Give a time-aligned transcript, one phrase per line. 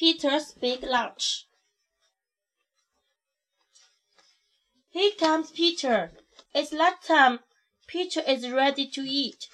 [0.00, 1.46] Peter's big lunch.
[4.88, 6.12] Here comes Peter.
[6.54, 7.40] It's lunch time.
[7.86, 9.46] Peter is ready to eat.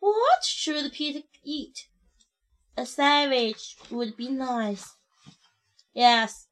[0.00, 1.86] What should Peter eat?
[2.76, 4.96] A sandwich would be nice.
[5.92, 6.48] Yes,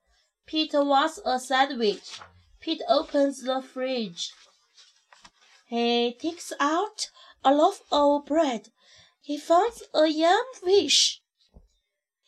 [0.47, 2.21] Peter wants a sandwich.
[2.61, 4.33] Peter opens the fridge.
[5.67, 7.11] He takes out
[7.45, 8.69] a loaf of bread.
[9.21, 11.22] He finds a young fish.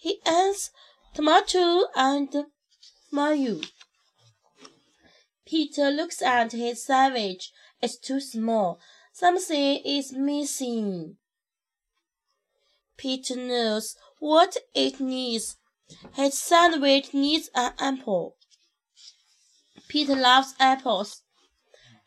[0.04, 0.70] He adds
[1.14, 2.30] tomato and
[3.10, 3.62] mayo.
[5.46, 7.50] Peter looks at his sandwich.
[7.80, 8.78] It's too small.
[9.14, 11.16] Something is missing.
[12.98, 15.56] Peter knows what it needs.
[16.12, 18.36] His sandwich needs an apple.
[19.88, 21.22] Peter loves apples.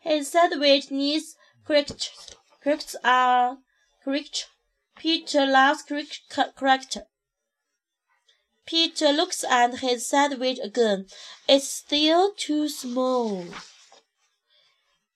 [0.02, 2.12] His sandwich needs crickets.
[2.62, 3.58] Crickets are.
[4.96, 7.08] Peter loves cricket.
[8.68, 11.08] Peter looks at his sandwich again.
[11.48, 13.46] It's still too small.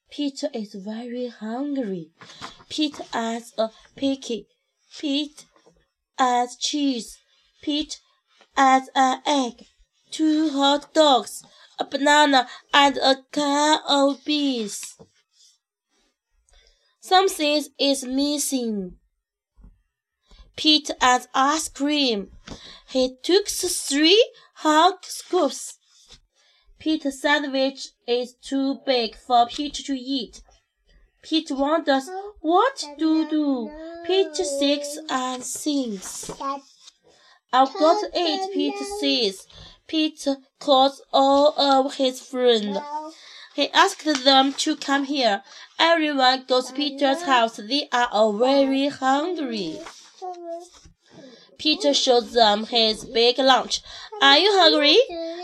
[0.09, 2.11] Peter is very hungry.
[2.69, 4.47] Peter adds a picky.
[4.97, 5.45] Pete
[6.17, 7.17] adds cheese.
[7.61, 7.99] Pete
[8.55, 9.65] adds an egg.
[10.11, 11.43] Two hot dogs,
[11.77, 14.97] a banana, and a can of beans.
[17.01, 18.97] Something is missing.
[20.55, 22.31] Pete adds ice cream.
[22.91, 24.21] He took three
[24.55, 25.77] hot scoops.
[26.77, 30.41] Pete's sandwich is too big for Pete to eat.
[31.21, 32.09] Pete wonders
[32.41, 33.71] what to do.
[34.05, 36.31] Pete sings and sings.
[37.53, 39.47] I've got eat, Pete says.
[39.87, 40.27] Pete
[40.59, 42.77] calls all of his friends.
[43.55, 45.43] He asked them to come here.
[45.79, 47.55] Everyone goes to Peter's house.
[47.55, 49.79] They are all very hungry.
[51.61, 53.81] Peter shows them his big lunch.
[54.19, 54.97] Are you hungry?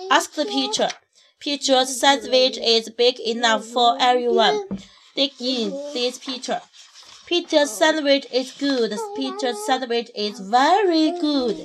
[0.10, 0.90] asked Peter.
[1.40, 4.66] Peter's sandwich is big enough for everyone.
[5.16, 6.60] Dig in, says Peter.
[7.28, 8.98] Peter's sandwich is good.
[9.16, 11.56] Peter's sandwich is very good.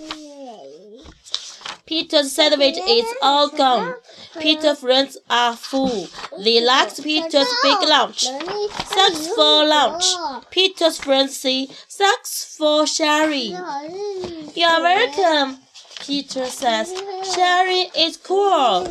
[1.86, 3.94] Peter's sandwich is all gone.
[4.40, 6.08] Peter's friends are full.
[6.38, 8.26] They like Peter's big lunch.
[8.26, 10.04] Thanks for lunch.
[10.50, 13.52] Peter's friends say, Thanks for sharing.
[14.54, 15.58] You're welcome,
[16.00, 16.92] Peter says.
[17.34, 18.84] Sharing is cool.